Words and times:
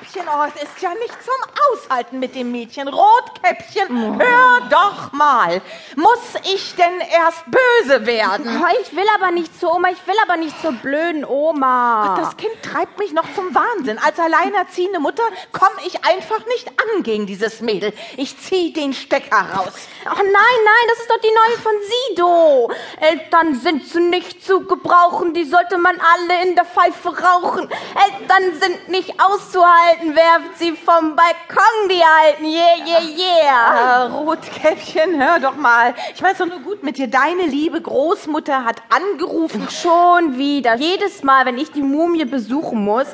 Rotkäppchen, 0.00 0.28
oh, 0.28 0.44
es 0.44 0.62
ist 0.62 0.82
ja 0.82 0.90
nicht 0.94 1.14
zum 1.22 1.34
Aushalten 1.72 2.18
mit 2.18 2.34
dem 2.34 2.50
Mädchen. 2.50 2.88
Rotkäppchen, 2.88 4.18
hör 4.18 4.60
doch 4.70 5.12
mal. 5.12 5.60
Muss 5.96 6.18
ich 6.44 6.74
denn 6.74 7.00
erst 7.00 7.44
böse 7.46 8.06
werden? 8.06 8.62
Oh, 8.62 8.66
ich 8.82 8.96
will 8.96 9.04
aber 9.14 9.30
nicht 9.30 9.58
zur 9.58 9.74
Oma, 9.74 9.88
ich 9.90 10.06
will 10.06 10.14
aber 10.22 10.36
nicht 10.36 10.58
zur 10.60 10.72
blöden 10.72 11.24
Oma. 11.24 12.16
Das 12.18 12.36
Kind 12.36 12.62
treibt 12.62 12.98
mich 12.98 13.12
noch 13.12 13.26
zum 13.34 13.54
Wahnsinn. 13.54 13.98
Als 13.98 14.18
alleinerziehende 14.18 15.00
Mutter 15.00 15.22
komme 15.52 15.76
ich 15.86 16.04
einfach 16.04 16.46
nicht 16.46 16.68
an 16.68 17.02
gegen 17.02 17.26
dieses 17.26 17.60
Mädel. 17.60 17.92
Ich 18.16 18.38
zieh 18.38 18.72
den 18.72 18.94
Stecker 18.94 19.44
raus. 19.54 19.74
Ach 20.06 20.16
nein, 20.16 20.24
nein, 20.24 20.86
das 20.88 21.00
ist 21.00 21.10
doch 21.10 21.20
die 21.20 21.28
neue 21.28 21.58
von 21.58 21.72
Sido. 22.08 22.70
Eltern 23.00 23.60
sind 23.60 23.86
zu 23.86 24.00
nicht 24.00 24.44
zu 24.44 24.64
gebrauchen, 24.64 25.34
die 25.34 25.44
sollte 25.44 25.76
man 25.76 26.00
alle 26.00 26.48
in 26.48 26.54
der 26.54 26.64
Pfeife 26.64 27.08
rauchen. 27.08 27.68
Eltern 27.68 28.60
sind 28.60 28.88
nicht 28.88 29.20
auszuhalten, 29.20 29.89
werft 30.14 30.58
sie 30.58 30.72
vom 30.72 31.16
Balkon, 31.16 31.88
die 31.88 32.02
Alten. 32.02 32.44
Yeah, 32.44 32.76
yeah, 32.86 33.02
yeah. 33.02 33.50
Ah, 33.52 34.06
Rotkäppchen, 34.06 35.22
hör 35.22 35.40
doch 35.40 35.56
mal. 35.56 35.94
Ich 36.14 36.22
weiß 36.22 36.38
doch 36.38 36.46
nur 36.46 36.60
gut 36.60 36.82
mit 36.82 36.98
dir. 36.98 37.08
Deine 37.08 37.44
liebe 37.44 37.80
Großmutter 37.80 38.64
hat 38.64 38.82
angerufen. 38.90 39.68
Schon 39.70 40.38
wieder. 40.38 40.76
Jedes 40.76 41.22
Mal, 41.22 41.46
wenn 41.46 41.58
ich 41.58 41.70
die 41.72 41.82
Mumie 41.82 42.24
besuchen 42.24 42.84
muss, 42.84 43.08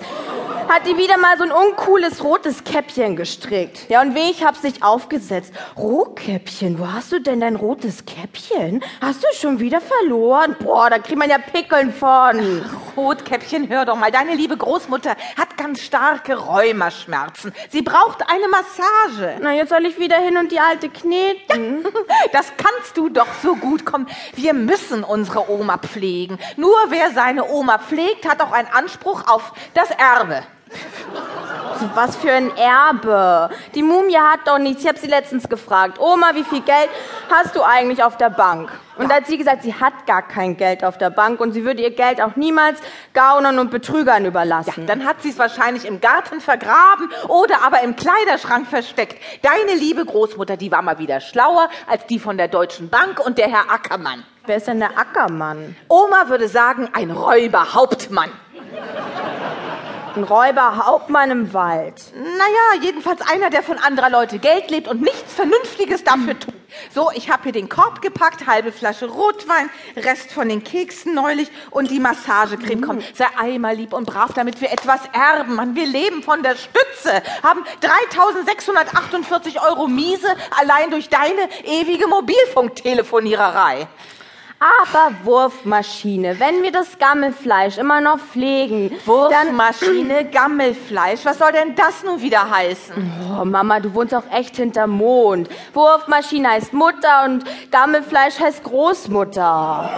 hat 0.68 0.86
die 0.86 0.96
wieder 0.96 1.16
mal 1.18 1.36
so 1.38 1.44
ein 1.44 1.52
uncooles 1.52 2.22
rotes 2.24 2.64
Käppchen 2.64 3.16
gestrickt. 3.16 3.88
Ja, 3.88 4.02
und 4.02 4.14
weh, 4.14 4.30
ich 4.30 4.44
hab's 4.44 4.62
nicht 4.62 4.82
aufgesetzt. 4.82 5.52
Rotkäppchen, 5.76 6.78
wo 6.78 6.92
hast 6.92 7.12
du 7.12 7.20
denn 7.20 7.40
dein 7.40 7.56
rotes 7.56 8.04
Käppchen? 8.04 8.82
Hast 9.00 9.22
du 9.22 9.28
schon 9.34 9.60
wieder 9.60 9.80
verloren? 9.80 10.56
Boah, 10.58 10.90
da 10.90 10.98
kriegt 10.98 11.18
man 11.18 11.30
ja 11.30 11.38
Pickeln 11.38 11.92
von. 11.92 12.64
Rotkäppchen, 12.96 13.68
hör 13.68 13.84
doch 13.84 13.96
mal. 13.96 14.10
Deine 14.10 14.34
liebe 14.34 14.56
Großmutter 14.56 15.16
hat 15.36 15.56
ganz 15.56 15.80
starke 15.80 16.36
Rheumaschmerzen. 16.36 17.52
Sie 17.70 17.82
braucht 17.82 18.22
eine 18.30 18.48
Massage. 18.48 19.38
Na, 19.40 19.52
jetzt 19.52 19.70
soll 19.70 19.86
ich 19.86 19.98
wieder 19.98 20.16
hin 20.18 20.36
und 20.36 20.52
die 20.52 20.60
alte 20.60 20.88
kneten. 20.88 21.84
Das 22.32 22.52
kannst 22.56 22.96
du 22.96 23.08
doch 23.08 23.28
so 23.42 23.56
gut. 23.56 23.84
Komm, 23.84 24.06
wir 24.34 24.52
müssen 24.52 25.04
unsere 25.04 25.50
Oma 25.50 25.78
pflegen. 25.78 26.38
Nur 26.56 26.76
wer 26.88 27.10
seine 27.12 27.48
Oma 27.48 27.78
pflegt, 27.78 28.28
hat 28.28 28.42
auch 28.42 28.52
einen 28.52 28.68
Anspruch 28.68 29.26
auf 29.26 29.52
das 29.74 29.90
Erbe. 29.90 30.42
Was 31.94 32.16
für 32.16 32.32
ein 32.32 32.56
Erbe. 32.56 33.50
Die 33.74 33.82
Mumie 33.82 34.16
hat 34.16 34.40
doch 34.46 34.58
nichts. 34.58 34.82
Ich 34.82 34.88
habe 34.88 34.98
sie 34.98 35.06
letztens 35.06 35.48
gefragt. 35.48 35.98
Oma, 35.98 36.30
wie 36.34 36.44
viel 36.44 36.60
Geld 36.62 36.88
hast 37.30 37.54
du 37.54 37.62
eigentlich 37.62 38.02
auf 38.02 38.16
der 38.16 38.30
Bank? 38.30 38.70
Und 38.96 39.10
da 39.10 39.16
hat 39.16 39.26
sie 39.26 39.36
gesagt, 39.36 39.62
sie 39.62 39.74
hat 39.74 40.06
gar 40.06 40.22
kein 40.22 40.56
Geld 40.56 40.82
auf 40.82 40.96
der 40.96 41.10
Bank 41.10 41.40
und 41.40 41.52
sie 41.52 41.64
würde 41.64 41.82
ihr 41.82 41.90
Geld 41.90 42.22
auch 42.22 42.36
niemals 42.36 42.80
Gaunern 43.12 43.58
und 43.58 43.70
Betrügern 43.70 44.24
überlassen. 44.24 44.86
Dann 44.86 45.04
hat 45.04 45.22
sie 45.22 45.30
es 45.30 45.38
wahrscheinlich 45.38 45.84
im 45.84 46.00
Garten 46.00 46.40
vergraben 46.40 47.10
oder 47.28 47.62
aber 47.62 47.82
im 47.82 47.94
Kleiderschrank 47.94 48.66
versteckt. 48.68 49.20
Deine 49.42 49.78
liebe 49.78 50.04
Großmutter, 50.04 50.56
die 50.56 50.72
war 50.72 50.80
mal 50.80 50.98
wieder 50.98 51.20
schlauer 51.20 51.68
als 51.86 52.06
die 52.06 52.18
von 52.18 52.38
der 52.38 52.48
Deutschen 52.48 52.88
Bank 52.88 53.24
und 53.24 53.36
der 53.36 53.48
Herr 53.48 53.70
Ackermann. 53.70 54.24
Wer 54.46 54.56
ist 54.56 54.66
denn 54.66 54.78
der 54.78 54.96
Ackermann? 54.96 55.76
Oma 55.88 56.28
würde 56.28 56.48
sagen, 56.48 56.88
ein 56.92 57.10
Räuberhauptmann. 57.10 58.30
Ein 60.16 60.24
Räuberhauptmann 60.24 61.30
im 61.30 61.52
Wald. 61.52 62.00
Naja, 62.14 62.82
jedenfalls 62.82 63.20
einer, 63.20 63.50
der 63.50 63.62
von 63.62 63.76
anderer 63.76 64.08
Leute 64.08 64.38
Geld 64.38 64.70
lebt 64.70 64.88
und 64.88 65.02
nichts 65.02 65.34
Vernünftiges 65.34 66.04
dafür 66.04 66.38
tut. 66.38 66.54
So, 66.94 67.10
ich 67.14 67.28
habe 67.28 67.42
hier 67.42 67.52
den 67.52 67.68
Korb 67.68 68.00
gepackt, 68.00 68.46
halbe 68.46 68.72
Flasche 68.72 69.10
Rotwein, 69.10 69.68
Rest 69.94 70.32
von 70.32 70.48
den 70.48 70.64
Keksen 70.64 71.12
neulich 71.12 71.50
und 71.70 71.90
die 71.90 72.00
Massagecreme. 72.00 72.80
Komm, 72.80 73.00
sei 73.12 73.26
einmal 73.38 73.76
lieb 73.76 73.92
und 73.92 74.06
brav, 74.06 74.32
damit 74.32 74.62
wir 74.62 74.72
etwas 74.72 75.00
erben. 75.12 75.54
Mann, 75.56 75.76
wir 75.76 75.86
leben 75.86 76.22
von 76.22 76.42
der 76.42 76.56
Stütze, 76.56 77.22
haben 77.42 77.62
3648 77.80 79.60
Euro 79.60 79.86
Miese 79.86 80.34
allein 80.58 80.90
durch 80.90 81.10
deine 81.10 81.46
ewige 81.64 82.06
Mobilfunktelefoniererei. 82.06 83.86
Aber 84.58 85.12
Wurfmaschine, 85.24 86.40
wenn 86.40 86.62
wir 86.62 86.72
das 86.72 86.98
Gammelfleisch 86.98 87.76
immer 87.76 88.00
noch 88.00 88.18
pflegen, 88.18 88.88
dann... 88.88 89.48
Wurfmaschine, 89.58 90.24
Gammelfleisch, 90.30 91.24
was 91.24 91.38
soll 91.38 91.52
denn 91.52 91.74
das 91.74 92.02
nun 92.02 92.22
wieder 92.22 92.50
heißen? 92.50 93.38
Oh, 93.38 93.44
Mama, 93.44 93.80
du 93.80 93.92
wohnst 93.92 94.14
auch 94.14 94.22
echt 94.32 94.56
hinterm 94.56 94.92
Mond. 94.92 95.50
Wurfmaschine 95.74 96.48
heißt 96.48 96.72
Mutter 96.72 97.24
und 97.26 97.44
Gammelfleisch 97.70 98.40
heißt 98.40 98.64
Großmutter. 98.64 99.90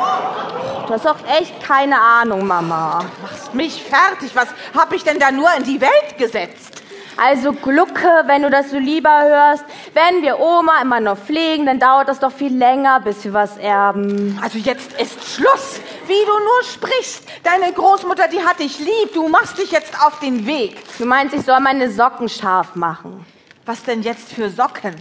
Du 0.88 0.92
hast 0.92 1.06
auch 1.06 1.24
echt 1.38 1.62
keine 1.62 2.00
Ahnung, 2.00 2.44
Mama. 2.44 3.04
Machst 3.22 3.54
mich 3.54 3.80
fertig, 3.84 4.34
was 4.34 4.48
hab 4.76 4.92
ich 4.92 5.04
denn 5.04 5.20
da 5.20 5.30
nur 5.30 5.48
in 5.56 5.62
die 5.62 5.80
Welt 5.80 6.18
gesetzt? 6.18 6.77
Also 7.20 7.52
Glucke, 7.52 8.22
wenn 8.26 8.42
du 8.42 8.50
das 8.50 8.70
so 8.70 8.78
lieber 8.78 9.10
hörst, 9.24 9.64
wenn 9.92 10.22
wir 10.22 10.38
Oma 10.38 10.80
immer 10.80 11.00
noch 11.00 11.18
pflegen, 11.18 11.66
dann 11.66 11.80
dauert 11.80 12.08
das 12.08 12.20
doch 12.20 12.30
viel 12.30 12.56
länger, 12.56 13.00
bis 13.00 13.24
wir 13.24 13.32
was 13.32 13.56
erben. 13.56 14.38
Also 14.40 14.58
jetzt 14.58 14.92
ist 15.00 15.24
Schluss, 15.24 15.80
wie 16.06 16.24
du 16.24 16.32
nur 16.32 16.62
sprichst. 16.62 17.28
Deine 17.42 17.72
Großmutter, 17.72 18.28
die 18.28 18.40
hat 18.40 18.60
dich 18.60 18.78
lieb, 18.78 19.14
du 19.14 19.26
machst 19.26 19.58
dich 19.58 19.72
jetzt 19.72 20.00
auf 20.00 20.20
den 20.20 20.46
Weg. 20.46 20.76
Du 20.96 21.06
meinst, 21.06 21.34
ich 21.34 21.42
soll 21.42 21.58
meine 21.58 21.90
Socken 21.90 22.28
scharf 22.28 22.76
machen? 22.76 23.26
Was 23.66 23.82
denn 23.82 24.02
jetzt 24.02 24.32
für 24.32 24.48
Socken? 24.48 24.94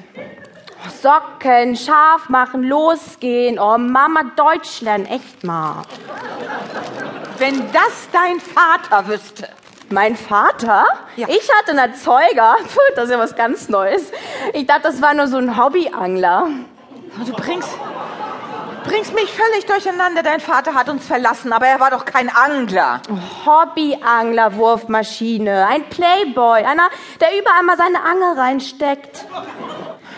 Socken, 1.02 1.76
scharf 1.76 2.30
machen, 2.30 2.64
losgehen. 2.64 3.60
Oh, 3.60 3.78
Mama, 3.78 4.24
Deutsch 4.36 4.82
lernen, 4.82 5.06
echt 5.06 5.44
mal. 5.44 5.84
Wenn 7.38 7.72
das 7.72 8.10
dein 8.12 8.40
Vater 8.40 9.08
wüsste. 9.08 9.50
Mein 9.90 10.16
Vater? 10.16 10.86
Ja. 11.16 11.28
Ich 11.30 11.50
hatte 11.58 11.72
einen 11.72 11.92
Erzeuger. 11.92 12.56
Das 12.96 13.06
ist 13.06 13.12
ja 13.12 13.20
was 13.20 13.36
ganz 13.36 13.70
Neues. 13.70 14.12
Ich 14.54 14.68
dachte, 14.68 14.84
das 14.84 15.02
war 15.02 15.14
nur 15.14 15.28
so 15.28 15.38
ein 15.38 15.58
Hobbyangler. 15.58 16.48
Du 17.26 17.34
bringst, 17.34 17.70
bringst 18.84 19.14
mich 19.14 19.32
völlig 19.32 19.66
durcheinander. 19.66 20.24
Dein 20.24 20.40
Vater 20.40 20.74
hat 20.74 20.90
uns 20.90 21.06
verlassen, 21.06 21.54
aber 21.54 21.68
er 21.68 21.80
war 21.80 21.92
doch 21.92 22.06
kein 22.06 22.30
Angler. 22.30 23.02
Hobbyangler, 23.46 24.56
Wurfmaschine. 24.56 25.68
Ein 25.68 25.84
Playboy. 25.90 26.64
Einer, 26.64 26.90
der 27.22 27.38
überall 27.40 27.64
mal 27.64 27.78
seine 27.78 28.02
Angel 28.04 28.38
reinsteckt. 28.38 29.26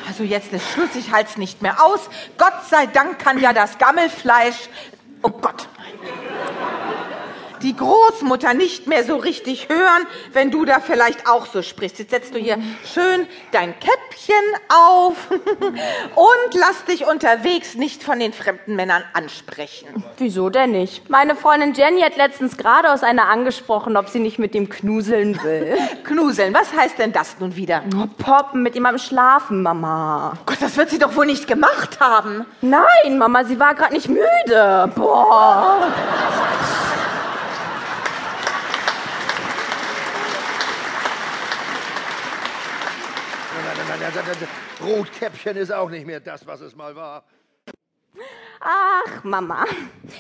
Also 0.08 0.24
jetzt 0.24 0.52
ist 0.52 0.68
Schluss, 0.72 0.96
ich 0.96 1.12
halt's 1.12 1.38
nicht 1.38 1.62
mehr 1.62 1.84
aus. 1.84 2.10
Gott 2.38 2.66
sei 2.68 2.88
Dank 2.88 3.20
kann 3.20 3.40
ja 3.40 3.54
das 3.54 3.78
Gammelfleisch, 3.78 4.70
oh 5.22 5.30
Gott, 5.30 5.68
die 7.62 7.76
Großmutter 7.76 8.54
nicht 8.54 8.88
mehr 8.88 9.04
so 9.04 9.16
richtig 9.18 9.70
hören, 9.70 10.08
wenn 10.34 10.52
du 10.52 10.66
da 10.66 10.80
vielleicht 10.80 11.28
auch 11.28 11.46
so 11.46 11.62
sprichst. 11.62 12.00
Jetzt 12.00 12.12
setzt 12.12 12.34
du 12.34 12.40
hier 12.40 12.58
schön 12.94 13.28
dein 13.52 13.74
Käppchen 13.80 14.36
auf 14.70 15.16
und 15.32 16.54
lass 16.54 16.86
dich 16.86 17.08
unterwegs 17.08 17.76
nicht 17.76 18.04
von 18.04 18.20
den 18.20 18.34
fremden 18.34 18.76
Männern 18.76 19.04
ansprechen. 19.14 20.04
Wieso 20.18 20.50
denn 20.50 20.72
nicht? 20.72 21.10
Meine 21.10 21.36
Freundin 21.36 21.74
Jenny 21.74 22.02
hat 22.02 22.18
letztens 22.18 22.58
gerade 22.58 22.92
aus 22.92 23.04
einer 23.04 23.30
angesprochen, 23.30 23.98
ob 23.98 24.10
sie 24.10 24.20
nicht 24.20 24.40
mit 24.40 24.56
ihm 24.56 24.70
knuseln 24.70 25.42
will. 25.44 25.78
Knuseln, 26.04 26.54
was 26.54 26.74
heißt 26.74 26.98
denn 26.98 27.12
das 27.12 27.40
nun 27.40 27.56
wieder? 27.56 27.84
Oh, 27.96 28.08
Poppen, 28.18 28.64
mit 28.64 28.76
ihm 28.76 28.86
am 28.86 28.98
Schlafen, 28.98 29.62
Mama. 29.62 30.34
Gott, 30.46 30.58
das 30.62 30.78
wird 30.78 30.90
sie 30.90 31.00
doch 31.00 31.16
wohl 31.16 31.26
nicht 31.26 31.48
gemacht 31.48 32.00
haben. 32.00 32.46
Nein, 32.62 33.18
Mama, 33.18 33.44
sie 33.44 33.60
war 33.60 33.76
gerade 33.76 33.94
nicht 33.94 34.10
müde. 34.10 34.92
Boah. 34.96 35.88
Nein, 43.52 43.66
nein, 43.66 43.76
nein, 43.78 44.00
nein, 44.00 44.00
nein, 44.00 44.12
nein. 44.16 44.19
Rotkäppchen 44.84 45.58
ist 45.58 45.72
auch 45.72 45.90
nicht 45.90 46.06
mehr 46.06 46.20
das, 46.20 46.46
was 46.46 46.62
es 46.62 46.76
mal 46.76 46.96
war. 46.96 47.24
Ach, 48.62 49.24
Mama. 49.24 49.66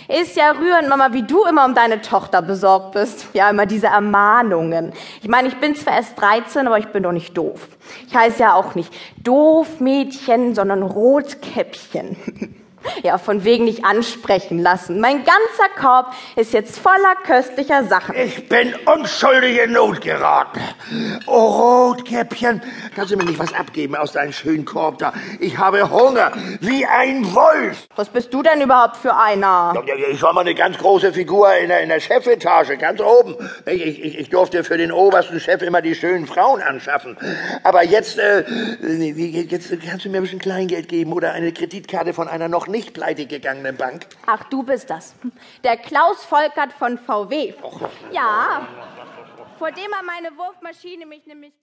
Ist 0.07 0.37
ja 0.37 0.51
rührend, 0.51 0.87
Mama, 0.87 1.11
wie 1.11 1.23
du 1.23 1.43
immer 1.43 1.65
um 1.65 1.75
deine 1.75 2.01
Tochter 2.01 2.41
besorgt 2.41 2.93
bist. 2.93 3.27
Ja, 3.33 3.49
immer 3.49 3.65
diese 3.65 3.87
Ermahnungen. 3.87 4.93
Ich 5.21 5.27
meine, 5.27 5.49
ich 5.49 5.57
bin 5.59 5.75
zwar 5.75 5.95
erst 5.95 6.19
13, 6.19 6.65
aber 6.65 6.79
ich 6.79 6.87
bin 6.87 7.03
doch 7.03 7.11
nicht 7.11 7.37
doof. 7.37 7.67
Ich 8.07 8.15
heiße 8.15 8.39
ja 8.39 8.53
auch 8.53 8.75
nicht 8.75 8.93
doof 9.21 9.81
Mädchen, 9.81 10.55
sondern 10.55 10.83
Rotkäppchen. 10.83 12.15
Ja, 13.03 13.17
von 13.17 13.43
wegen 13.43 13.65
nicht 13.65 13.85
ansprechen 13.85 14.59
lassen. 14.59 14.99
Mein 14.99 15.23
ganzer 15.23 15.69
Korb 15.79 16.13
ist 16.35 16.53
jetzt 16.53 16.79
voller 16.79 17.15
köstlicher 17.25 17.83
Sachen. 17.83 18.15
Ich 18.15 18.47
bin 18.49 18.73
unschuldig 18.85 19.59
in 19.63 19.73
Not 19.73 20.01
geraten. 20.01 20.59
Oh, 21.27 21.89
Rotkäppchen, 21.89 22.61
kannst 22.95 23.11
du 23.11 23.17
mir 23.17 23.25
nicht 23.25 23.39
was 23.39 23.53
abgeben 23.53 23.95
aus 23.95 24.13
deinem 24.13 24.31
schönen 24.31 24.65
Korb 24.65 24.97
da? 24.99 25.13
Ich 25.39 25.57
habe 25.57 25.89
Hunger, 25.89 26.31
wie 26.61 26.85
ein 26.85 27.33
Wolf. 27.33 27.87
Was 27.95 28.09
bist 28.09 28.33
du 28.33 28.41
denn 28.43 28.61
überhaupt 28.61 28.97
für 28.97 29.15
einer? 29.15 29.73
Ich 30.11 30.21
war 30.21 30.33
mal 30.33 30.41
eine 30.41 30.55
ganz 30.55 30.77
große 30.77 31.13
Figur 31.13 31.53
in 31.55 31.69
der, 31.69 31.81
in 31.81 31.89
der 31.89 31.99
Chefetage, 31.99 32.77
ganz 32.77 33.01
oben. 33.01 33.35
Ich, 33.65 33.85
ich, 33.85 34.19
ich 34.19 34.29
durfte 34.29 34.63
für 34.63 34.77
den 34.77 34.91
obersten 34.91 35.39
Chef 35.39 35.61
immer 35.61 35.81
die 35.81 35.95
schönen 35.95 36.27
Frauen 36.27 36.61
anschaffen. 36.61 37.17
Aber 37.63 37.83
jetzt, 37.83 38.17
äh, 38.19 38.43
jetzt 38.81 39.71
kannst 39.87 40.05
du 40.05 40.09
mir 40.09 40.17
ein 40.17 40.23
bisschen 40.23 40.39
Kleingeld 40.39 40.87
geben 40.87 41.13
oder 41.13 41.33
eine 41.33 41.51
Kreditkarte 41.51 42.13
von 42.13 42.27
einer 42.27 42.47
noch 42.47 42.67
nicht 42.69 42.93
pleite 42.93 43.25
gegangenen 43.25 43.75
Bank. 43.75 44.07
Ach, 44.25 44.43
du 44.45 44.63
bist 44.63 44.89
das. 44.89 45.15
Der 45.63 45.77
Klaus 45.77 46.23
Volkert 46.25 46.73
von 46.73 46.97
VW. 46.97 47.53
Ja. 48.11 48.67
Vor 49.57 49.71
dem 49.71 49.93
hat 49.93 50.05
meine 50.05 50.35
Wurfmaschine 50.37 51.05
mich 51.05 51.25
nämlich 51.25 51.53